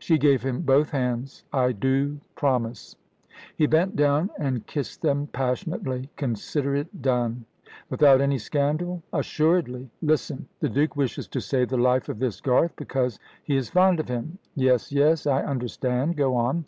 She 0.00 0.18
gave 0.18 0.42
him 0.42 0.62
both 0.62 0.90
hands. 0.90 1.44
"I 1.52 1.70
do 1.70 2.18
promise." 2.34 2.96
He 3.54 3.68
bent 3.68 3.94
down 3.94 4.30
and 4.40 4.66
kissed 4.66 5.02
them, 5.02 5.28
passionately. 5.28 6.10
"Consider 6.16 6.74
it 6.74 7.00
done." 7.00 7.44
"Without 7.88 8.20
any 8.20 8.38
scandal?" 8.38 9.04
"Assuredly. 9.12 9.88
Listen! 10.02 10.48
The 10.58 10.68
Duke 10.68 10.96
wishes 10.96 11.28
to 11.28 11.40
save 11.40 11.68
the 11.68 11.76
life 11.76 12.08
of 12.08 12.18
this 12.18 12.40
Garth, 12.40 12.74
because 12.74 13.20
he 13.44 13.56
is 13.56 13.70
fond 13.70 14.00
of 14.00 14.08
him." 14.08 14.38
"Yes, 14.56 14.90
yes; 14.90 15.28
I 15.28 15.44
understand. 15.44 16.16
Go 16.16 16.34
on." 16.34 16.64